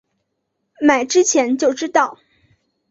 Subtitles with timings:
[0.79, 2.17] 买之前就知道